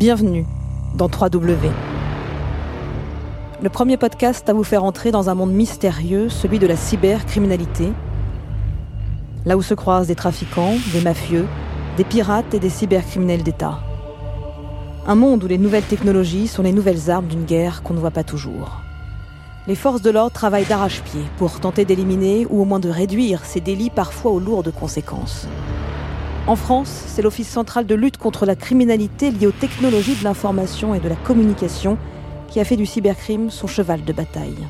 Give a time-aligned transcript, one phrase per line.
[0.00, 0.46] Bienvenue
[0.94, 1.58] dans 3W.
[3.62, 7.92] Le premier podcast à vous faire entrer dans un monde mystérieux, celui de la cybercriminalité.
[9.44, 11.44] Là où se croisent des trafiquants, des mafieux,
[11.98, 13.80] des pirates et des cybercriminels d'État.
[15.06, 18.10] Un monde où les nouvelles technologies sont les nouvelles armes d'une guerre qu'on ne voit
[18.10, 18.80] pas toujours.
[19.66, 23.60] Les forces de l'ordre travaillent d'arrache-pied pour tenter d'éliminer ou au moins de réduire ces
[23.60, 25.46] délits parfois aux lourdes conséquences.
[26.46, 30.94] En France, c'est l'Office central de lutte contre la criminalité liée aux technologies de l'information
[30.94, 31.98] et de la communication
[32.48, 34.66] qui a fait du cybercrime son cheval de bataille.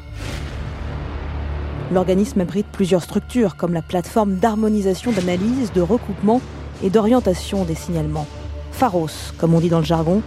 [1.93, 6.41] L'organisme abrite plusieurs structures comme la plateforme d'harmonisation d'analyse, de recoupement
[6.83, 8.27] et d'orientation des signalements.
[8.73, 10.23] Pharos, comme on dit dans le jargon,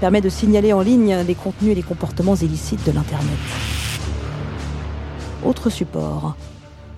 [0.00, 3.38] permet de signaler en ligne les contenus et les comportements illicites de l'Internet.
[5.44, 6.34] Autre support,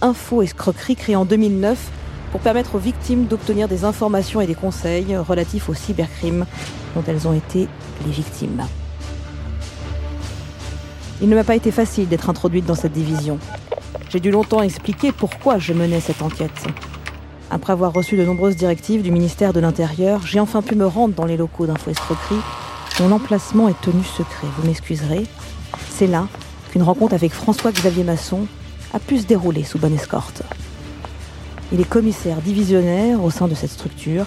[0.00, 1.90] Info Escroquerie créé en 2009
[2.36, 6.44] pour permettre aux victimes d'obtenir des informations et des conseils relatifs aux cybercrimes
[6.94, 7.66] dont elles ont été
[8.04, 8.62] les victimes.
[11.22, 13.38] Il ne m'a pas été facile d'être introduite dans cette division.
[14.10, 16.66] J'ai dû longtemps expliquer pourquoi je menais cette enquête.
[17.50, 21.14] Après avoir reçu de nombreuses directives du ministère de l'Intérieur, j'ai enfin pu me rendre
[21.14, 22.42] dans les locaux d'Info Escroquerie,
[22.98, 24.46] dont l'emplacement est tenu secret.
[24.58, 25.26] Vous m'excuserez.
[25.88, 26.28] C'est là
[26.70, 28.46] qu'une rencontre avec François-Xavier Masson
[28.92, 30.42] a pu se dérouler sous bonne escorte.
[31.72, 34.26] Il est commissaire divisionnaire au sein de cette structure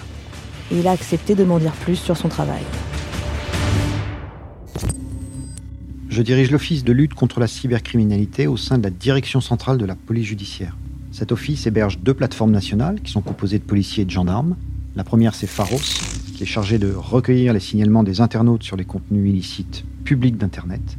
[0.70, 2.60] et il a accepté de m'en dire plus sur son travail.
[6.10, 9.86] Je dirige l'Office de lutte contre la cybercriminalité au sein de la Direction centrale de
[9.86, 10.76] la police judiciaire.
[11.12, 14.56] Cet office héberge deux plateformes nationales qui sont composées de policiers et de gendarmes.
[14.94, 15.80] La première, c'est Pharos,
[16.36, 20.98] qui est chargé de recueillir les signalements des internautes sur les contenus illicites publics d'Internet.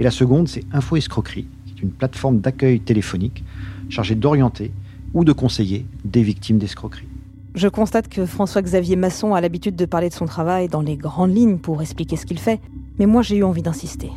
[0.00, 3.44] Et la seconde, c'est Info Escroquerie, qui est une plateforme d'accueil téléphonique
[3.88, 4.72] chargée d'orienter
[5.16, 7.08] ou de conseiller des victimes d'escroquerie.
[7.54, 11.34] Je constate que François-Xavier Masson a l'habitude de parler de son travail dans les grandes
[11.34, 12.60] lignes pour expliquer ce qu'il fait,
[12.98, 14.10] mais moi j'ai eu envie d'insister.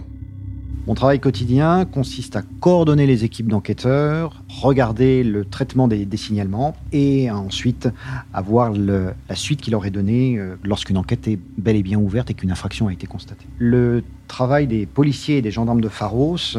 [0.88, 7.32] Mon travail quotidien consiste à coordonner les équipes d'enquêteurs, regarder le traitement des, signalements et
[7.32, 7.88] ensuite
[8.34, 12.34] avoir la suite qu'il aurait donnée euh, lorsqu'une enquête est bel et bien ouverte et
[12.34, 13.46] qu'une infraction a été constatée.
[13.58, 16.58] Le travail des policiers et des gendarmes de Pharos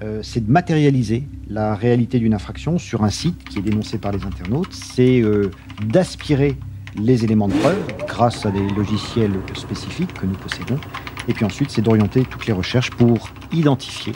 [0.00, 4.12] euh, c'est de matérialiser la réalité d'une infraction sur un site qui est dénoncé par
[4.12, 4.72] les internautes.
[4.72, 5.50] C'est euh,
[5.84, 6.56] d'aspirer
[6.96, 10.78] les éléments de preuve grâce à des logiciels spécifiques que nous possédons.
[11.26, 14.12] Et puis ensuite, c'est d'orienter toutes les recherches pour identifier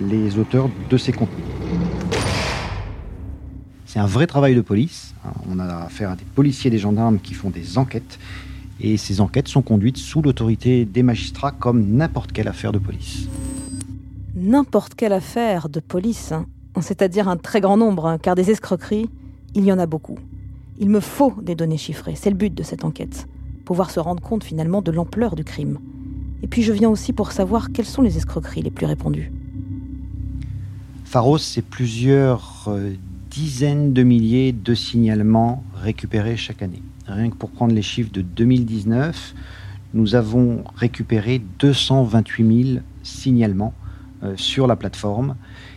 [0.00, 1.44] les auteurs de ces contenus.
[3.86, 5.14] C'est un vrai travail de police.
[5.48, 8.18] On a affaire à des policiers et des gendarmes qui font des enquêtes.
[8.80, 13.28] Et ces enquêtes sont conduites sous l'autorité des magistrats comme n'importe quelle affaire de police
[14.40, 16.46] n'importe quelle affaire de police, hein.
[16.80, 19.08] c'est-à-dire un très grand nombre, hein, car des escroqueries,
[19.54, 20.18] il y en a beaucoup.
[20.78, 23.28] Il me faut des données chiffrées, c'est le but de cette enquête,
[23.64, 25.78] pouvoir se rendre compte finalement de l'ampleur du crime.
[26.42, 29.30] Et puis je viens aussi pour savoir quelles sont les escroqueries les plus répandues.
[31.04, 32.92] Pharos, c'est plusieurs euh,
[33.30, 36.82] dizaines de milliers de signalements récupérés chaque année.
[37.06, 39.34] Rien que pour prendre les chiffres de 2019,
[39.92, 43.74] nous avons récupéré 228 000 signalements
[44.36, 45.36] sur la plateforme.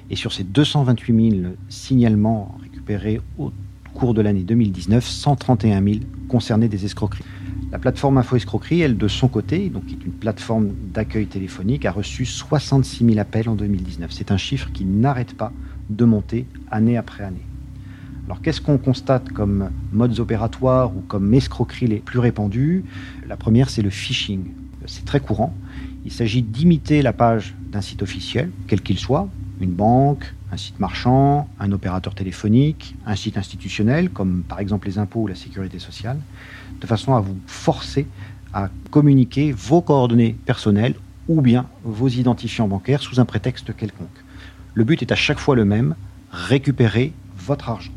[0.09, 3.52] Et sur ces 228 000 signalements récupérés au
[3.94, 7.24] cours de l'année 2019, 131 000 concernaient des escroqueries.
[7.72, 11.86] La plateforme Info Escroquerie, elle, de son côté, donc qui est une plateforme d'accueil téléphonique,
[11.86, 14.12] a reçu 66 000 appels en 2019.
[14.12, 15.52] C'est un chiffre qui n'arrête pas
[15.90, 17.46] de monter année après année.
[18.25, 22.84] Alors qu'est-ce qu'on constate comme modes opératoires ou comme escroqueries les plus répandues?
[23.28, 24.46] La première, c'est le phishing.
[24.86, 25.56] C'est très courant.
[26.06, 29.28] Il s'agit d'imiter la page d'un site officiel, quel qu'il soit,
[29.60, 35.00] une banque, un site marchand, un opérateur téléphonique, un site institutionnel, comme par exemple les
[35.00, 36.20] impôts ou la sécurité sociale,
[36.80, 38.08] de façon à vous forcer
[38.54, 40.96] à communiquer vos coordonnées personnelles
[41.28, 44.08] ou bien vos identifiants bancaires sous un prétexte quelconque.
[44.76, 45.96] Le but est à chaque fois le même,
[46.32, 47.92] récupérer votre argent.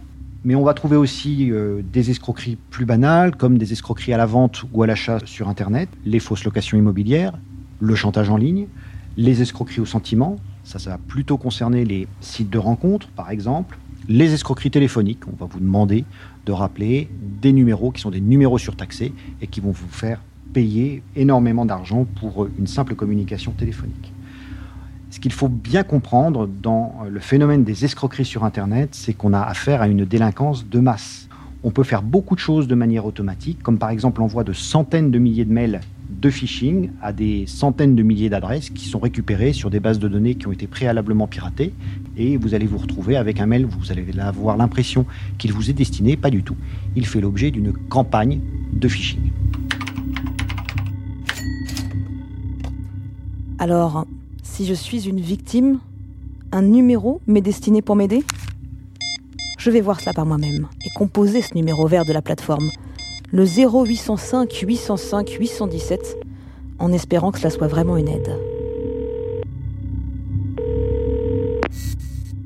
[0.44, 4.26] Mais on va trouver aussi euh, des escroqueries plus banales, comme des escroqueries à la
[4.26, 7.32] vente ou à l'achat sur Internet, les fausses locations immobilières,
[7.80, 8.68] le chantage en ligne,
[9.16, 13.78] les escroqueries au sentiment, ça, ça va plutôt concerner les sites de rencontres, par exemple,
[14.08, 16.04] les escroqueries téléphoniques, on va vous demander
[16.44, 17.08] de rappeler
[17.42, 20.20] des numéros qui sont des numéros surtaxés et qui vont vous faire
[20.52, 24.12] payer énormément d'argent pour une simple communication téléphonique.
[25.10, 29.40] Ce qu'il faut bien comprendre dans le phénomène des escroqueries sur Internet, c'est qu'on a
[29.40, 31.28] affaire à une délinquance de masse.
[31.64, 35.10] On peut faire beaucoup de choses de manière automatique, comme par exemple l'envoi de centaines
[35.10, 35.80] de milliers de mails
[36.20, 40.08] de phishing à des centaines de milliers d'adresses qui sont récupérées sur des bases de
[40.08, 41.72] données qui ont été préalablement piratées.
[42.16, 45.04] Et vous allez vous retrouver avec un mail, vous allez avoir l'impression
[45.38, 46.56] qu'il vous est destiné, pas du tout.
[46.94, 48.40] Il fait l'objet d'une campagne
[48.72, 49.30] de phishing.
[53.58, 54.06] Alors,
[54.42, 55.80] si je suis une victime,
[56.52, 58.22] un numéro m'est destiné pour m'aider?
[59.58, 62.70] Je vais voir cela par moi-même et composer ce numéro vert de la plateforme,
[63.32, 66.16] le 0805 805 817,
[66.78, 68.36] en espérant que cela soit vraiment une aide.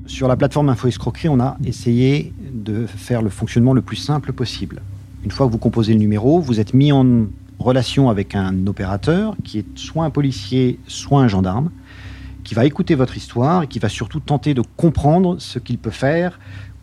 [0.06, 4.32] Sur la plateforme Info Escroquerie, on a essayé de faire le fonctionnement le plus simple
[4.32, 4.82] possible.
[5.24, 7.26] Une fois que vous composez le numéro, vous êtes mis en
[7.58, 11.70] relation avec un opérateur qui est soit un policier, soit un gendarme,
[12.42, 15.90] qui va écouter votre histoire et qui va surtout tenter de comprendre ce qu'il peut
[15.90, 16.38] faire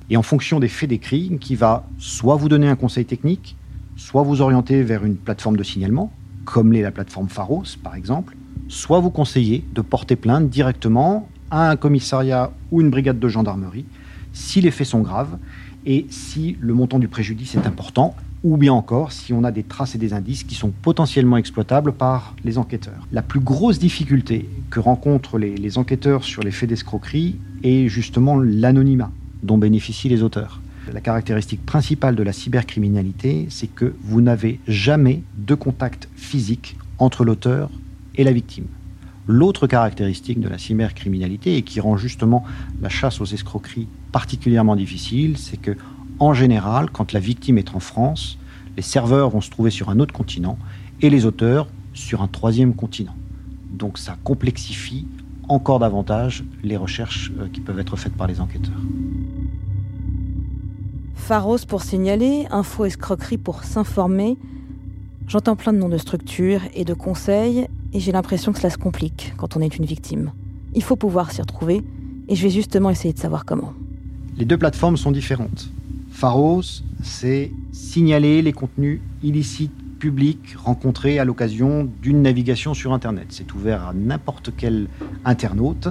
[0.10, 3.58] et en fonction des faits décrits, qui va soit vous donner un conseil technique,
[3.98, 6.12] soit vous orienter vers une plateforme de signalement,
[6.46, 8.38] comme l'est la plateforme Pharos par exemple,
[8.70, 13.86] soit vous conseiller de porter plainte directement à un commissariat ou une brigade de gendarmerie
[14.34, 15.38] si les faits sont graves
[15.86, 18.14] et si le montant du préjudice est important,
[18.44, 21.94] ou bien encore si on a des traces et des indices qui sont potentiellement exploitables
[21.94, 23.08] par les enquêteurs.
[23.12, 28.38] La plus grosse difficulté que rencontrent les, les enquêteurs sur les faits d'escroquerie est justement
[28.38, 29.12] l'anonymat
[29.44, 30.62] dont bénéficient les auteurs.
[30.94, 37.26] La caractéristique principale de la cybercriminalité, c'est que vous n'avez jamais de contact physique entre
[37.26, 37.70] l'auteur
[38.16, 38.68] et la victime.
[39.28, 42.46] L'autre caractéristique de la cybercriminalité et qui rend justement
[42.82, 45.76] la chasse aux escroqueries particulièrement difficile, c'est que
[46.20, 48.40] en général, quand la victime est en France,
[48.76, 50.58] les serveurs vont se trouver sur un autre continent
[51.02, 53.16] et les auteurs sur un troisième continent.
[53.72, 55.06] Donc ça complexifie
[55.50, 58.80] encore davantage les recherches euh, qui peuvent être faites par les enquêteurs.
[61.28, 64.38] Pharos pour signaler, info escroquerie pour s'informer.
[65.28, 68.78] J'entends plein de noms de structures et de conseils et j'ai l'impression que cela se
[68.78, 70.32] complique quand on est une victime.
[70.74, 71.84] Il faut pouvoir s'y retrouver,
[72.30, 73.74] et je vais justement essayer de savoir comment.
[74.38, 75.70] Les deux plateformes sont différentes.
[76.12, 76.62] Pharos,
[77.04, 83.28] c'est signaler les contenus illicites publics rencontrés à l'occasion d'une navigation sur Internet.
[83.32, 84.88] C'est ouvert à n'importe quel
[85.26, 85.90] internaute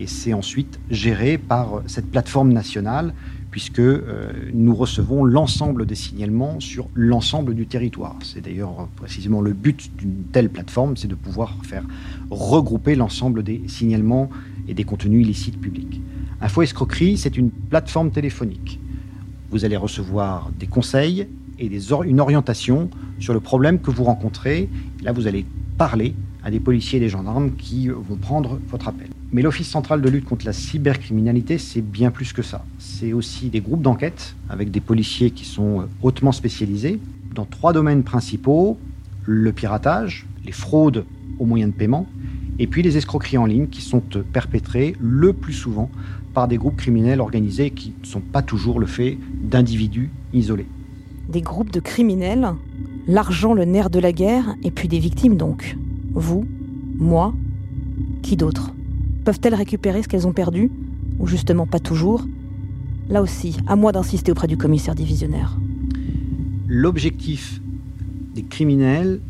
[0.00, 3.12] et c'est ensuite géré par cette plateforme nationale
[3.50, 8.16] puisque euh, nous recevons l'ensemble des signalements sur l'ensemble du territoire.
[8.22, 11.84] C'est d'ailleurs précisément le but d'une telle plateforme, c'est de pouvoir faire
[12.30, 14.28] regrouper l'ensemble des signalements
[14.68, 16.00] et des contenus illicites publics.
[16.40, 18.78] Info Escroquerie, c'est une plateforme téléphonique.
[19.50, 21.26] Vous allez recevoir des conseils
[21.58, 21.70] et
[22.04, 24.68] une orientation sur le problème que vous rencontrez.
[25.02, 25.44] Là, vous allez
[25.76, 29.08] parler à des policiers et des gendarmes qui vont prendre votre appel.
[29.30, 32.64] Mais l'Office central de lutte contre la cybercriminalité, c'est bien plus que ça.
[32.78, 36.98] C'est aussi des groupes d'enquête avec des policiers qui sont euh, hautement spécialisés
[37.34, 38.78] dans trois domaines principaux,
[39.26, 41.04] le piratage, les fraudes
[41.38, 42.08] aux moyens de paiement,
[42.58, 45.90] et puis les escroqueries en ligne qui sont euh, perpétrées le plus souvent
[46.32, 50.66] par des groupes criminels organisés qui ne sont pas toujours le fait d'individus isolés.
[51.28, 52.54] Des groupes de criminels,
[53.06, 55.76] l'argent le nerf de la guerre, et puis des victimes donc.
[56.14, 56.46] Vous,
[56.96, 57.34] moi,
[58.22, 58.72] qui d'autre?
[59.28, 60.70] Peuvent-elles récupérer ce qu'elles ont perdu
[61.18, 62.24] Ou justement pas toujours?
[63.10, 65.58] Là aussi, à moi d'insister auprès du commissaire divisionnaire.
[66.66, 67.60] L'objectif
[68.34, 69.20] des criminels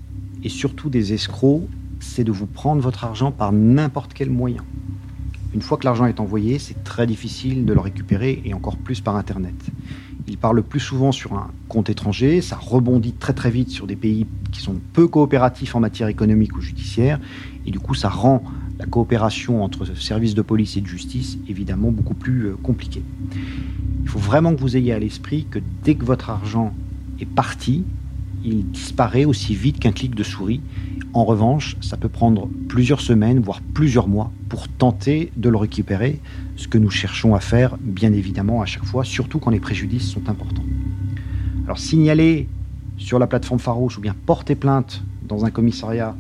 [0.45, 1.63] et surtout des escrocs,
[1.99, 4.63] c'est de vous prendre votre argent par n'importe quel moyen.
[5.53, 9.01] Une fois que l'argent est envoyé, c'est très difficile de le récupérer et encore plus
[9.01, 9.57] par Internet.
[10.29, 13.97] Ils parlent plus souvent sur un compte étranger, ça rebondit très très vite sur des
[13.97, 17.19] pays qui sont peu coopératifs en matière économique ou judiciaire,
[17.67, 18.45] et du coup ça rend
[18.79, 23.03] la coopération entre services de police et de justice évidemment beaucoup plus euh, compliquée.
[24.03, 26.73] Il faut vraiment que vous ayez à l'esprit que dès que votre argent
[27.21, 27.85] est parti,
[28.45, 30.61] il disparaît aussi vite qu'un clic de souris.
[31.13, 36.21] En revanche, ça peut prendre plusieurs semaines, voire plusieurs mois, pour tenter de le récupérer,
[36.57, 40.09] ce que nous cherchons à faire, bien évidemment, à chaque fois, surtout quand les préjudices
[40.09, 40.65] sont importants.
[41.65, 42.49] Alors, signaler
[42.99, 46.17] sur la plateforme Pharos ou bien porter plainte dans un commissariat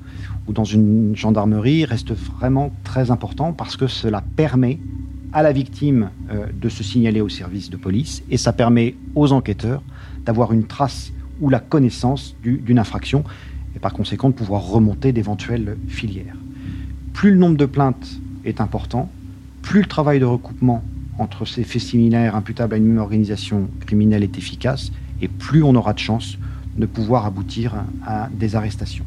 [0.46, 4.78] ou dans une gendarmerie reste vraiment très important parce que cela permet
[5.32, 9.32] à la victime euh, de se signaler au service de police et ça permet aux
[9.32, 9.82] enquêteurs
[10.24, 13.24] d'avoir une trace ou la connaissance d'une infraction
[13.76, 16.36] et par conséquent de pouvoir remonter d'éventuelles filières.
[17.12, 19.10] Plus le nombre de plaintes est important,
[19.62, 20.82] plus le travail de recoupement
[21.18, 25.74] entre ces faits similaires imputables à une même organisation criminelle est efficace et plus on
[25.74, 26.38] aura de chances
[26.78, 27.74] de pouvoir aboutir
[28.06, 29.04] à des arrestations.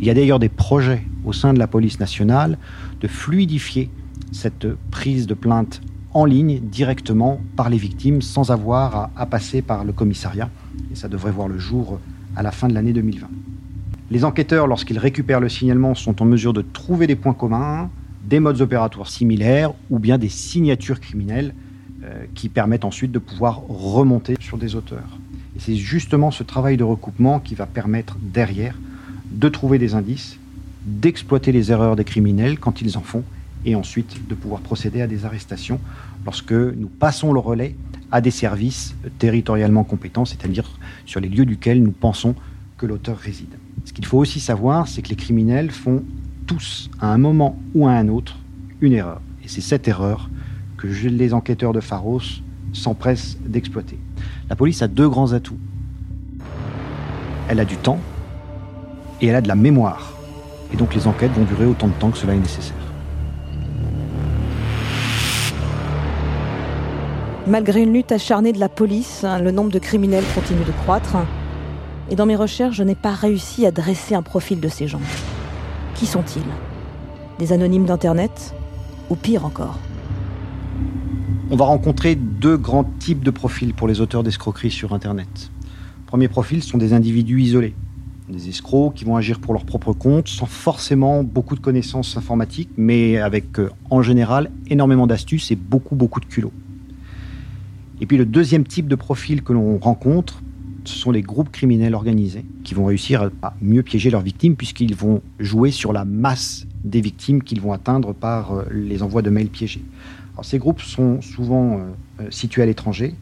[0.00, 2.56] Il y a d'ailleurs des projets au sein de la police nationale
[3.00, 3.90] de fluidifier
[4.32, 5.80] cette prise de plainte
[6.14, 10.48] en ligne directement par les victimes sans avoir à, passer par le commissariat.
[10.92, 12.00] Et ça devrait voir le jour
[12.36, 13.26] à la fin de l'année 2020.
[14.10, 17.90] Les enquêteurs, lorsqu'ils récupèrent le signalement, sont en mesure de trouver des points communs,
[18.24, 21.54] des modes opératoires similaires ou bien des signatures criminelles
[22.04, 25.18] euh, qui permettent ensuite de pouvoir remonter sur des auteurs.
[25.58, 28.76] C'est justement ce travail de recoupement qui va permettre derrière
[29.30, 30.38] de trouver des indices,
[30.86, 33.24] d'exploiter les erreurs des criminels quand ils en font
[33.64, 35.80] et ensuite de pouvoir procéder à des arrestations
[36.24, 37.74] lorsque nous passons le relais
[38.10, 40.70] à des services territorialement compétents, c'est-à-dire
[41.04, 42.34] sur les lieux duquel nous pensons
[42.78, 43.54] que l'auteur réside.
[43.84, 46.04] Ce qu'il faut aussi savoir, c'est que les criminels font
[46.46, 48.38] tous, à un moment ou à un autre,
[48.80, 49.20] une erreur.
[49.44, 50.30] Et c'est cette erreur
[50.76, 52.22] que les enquêteurs de Pharos
[52.72, 53.98] s'empressent d'exploiter.
[54.50, 55.58] La police a deux grands atouts.
[57.48, 57.98] Elle a du temps
[59.20, 60.14] et elle a de la mémoire.
[60.72, 62.74] Et donc les enquêtes vont durer autant de temps que cela est nécessaire.
[67.46, 71.16] Malgré une lutte acharnée de la police, hein, le nombre de criminels continue de croître.
[72.10, 75.00] Et dans mes recherches, je n'ai pas réussi à dresser un profil de ces gens.
[75.94, 76.42] Qui sont-ils?
[77.38, 78.54] Des anonymes d'Internet?
[79.10, 79.78] Ou pire encore
[81.50, 85.50] On va rencontrer deux grands types de profils pour les auteurs d'escroqueries sur Internet.
[86.04, 87.74] Premier profil sont des individus isolés,
[88.28, 92.68] des escrocs qui vont agir pour leur propre compte sans forcément beaucoup de connaissances informatiques,
[92.76, 96.52] mais avec euh, en général énormément d'astuces et beaucoup beaucoup de culot.
[98.02, 100.42] Et puis le deuxième type de profil que l'on rencontre,
[100.84, 104.94] ce sont les groupes criminels organisés qui vont réussir à mieux piéger leurs victimes puisqu'ils
[104.94, 109.30] vont jouer sur la masse des victimes qu'ils vont atteindre par euh, les envois de
[109.30, 109.82] mails piégés.
[110.42, 111.80] Ces groupes sont souvent euh,
[112.20, 113.14] euh, situés à l'étranger,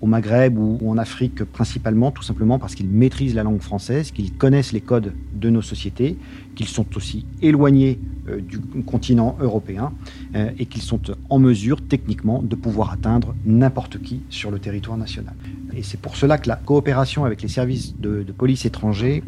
[0.00, 4.32] au Maghreb ou en Afrique principalement, tout simplement parce qu'ils maîtrisent la langue française, qu'ils
[4.32, 6.16] connaissent les codes de nos sociétés,
[6.54, 9.92] qu'ils sont aussi éloignés euh, du continent européen
[10.58, 15.34] et qu'ils sont en mesure techniquement de pouvoir atteindre n'importe qui sur le territoire national.
[15.74, 19.22] Et c'est pour cela que la coopération avec les services de police étrangers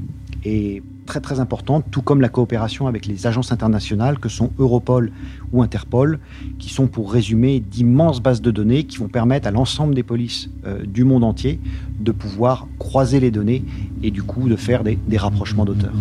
[0.45, 5.13] est très très importante, tout comme la coopération avec les agences internationales que sont Europol
[5.53, 6.21] ou Interpol,
[6.59, 10.51] qui sont pour résumer d'immenses bases de données qui vont permettre à l'ensemble des polices
[10.65, 11.61] euh, du monde entier
[12.01, 13.65] de pouvoir croiser les données
[14.03, 15.95] et du coup de faire des, des rapprochements d'auteurs.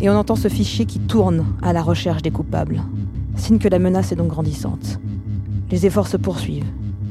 [0.00, 2.82] Et on entend ce fichier qui tourne à la recherche des coupables,
[3.36, 5.00] signe que la menace est donc grandissante.
[5.70, 6.66] Les efforts se poursuivent,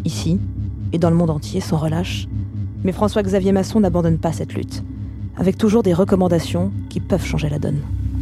[0.05, 0.39] ici
[0.93, 2.27] et dans le monde entier sans relâche,
[2.83, 4.83] mais François-Xavier Masson n'abandonne pas cette lutte,
[5.37, 7.79] avec toujours des recommandations qui peuvent changer la donne.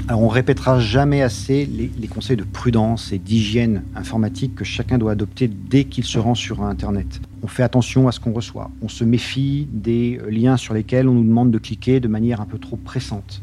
[0.08, 5.14] Alors on répétera jamais assez les, conseils de prudence et d'hygiène informatique que chacun doit
[5.14, 7.22] adopter dès qu'il se rend sur Internet.
[7.44, 8.72] On fait attention à ce qu'on reçoit.
[8.82, 12.46] On se méfie des liens sur lesquels on nous demande de cliquer de manière un
[12.46, 13.42] peu trop pressante.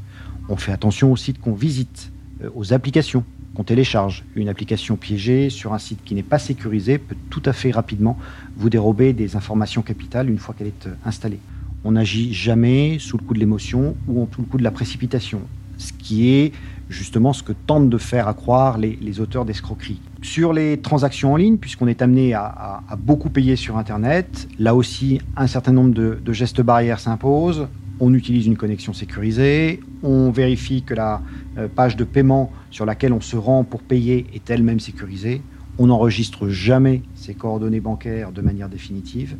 [0.48, 2.10] On fait attention aussi qu'on visite,
[2.42, 3.24] euh, aux applications
[3.58, 4.24] qu'on télécharge.
[4.36, 8.16] Une application piégée sur un site qui n'est pas sécurisé peut tout à fait rapidement
[8.56, 11.40] vous dérober des informations capitales une fois qu'elle est euh, installée.
[11.82, 15.40] On n'agit jamais sous le coup de l'émotion ou sous le coup de la précipitation,
[15.76, 16.52] ce qui est
[16.88, 20.00] justement ce que tentent de faire à croire les, les auteurs d'escroqueries.
[20.22, 25.20] Sur les transactions en ligne, puisqu'on est amené à, beaucoup payer sur Internet, là aussi
[25.36, 27.66] un certain nombre de gestes barrières s'imposent
[28.00, 31.20] on utilise une connexion sécurisée, on vérifie que la
[31.56, 35.42] euh, page de paiement sur laquelle on se rend pour payer est elle-même sécurisée,
[35.78, 39.36] on n'enregistre jamais ses coordonnées bancaires de manière définitive,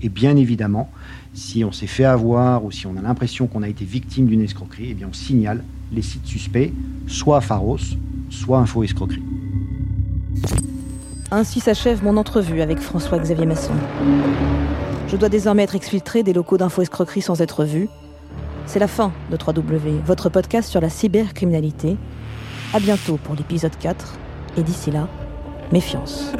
[0.00, 0.90] et bien évidemment,
[1.32, 4.42] si on s'est fait avoir ou si on a l'impression qu'on a été victime d'une
[4.42, 6.72] escroquerie, eh on signale les sites suspects,
[7.06, 7.78] soit à Pharos,
[8.30, 9.22] soit Info Escroquerie.
[11.30, 13.72] Ainsi s'achève mon entrevue avec François-Xavier Masson.
[15.08, 17.88] Je dois désormais être exfiltré des locaux d'info escroquerie sans être vu.
[18.66, 21.96] C'est la fin de 3W, votre podcast sur la cybercriminalité.
[22.72, 24.18] À bientôt pour l'épisode 4.
[24.56, 25.08] Et d'ici là,
[25.72, 26.32] méfiance.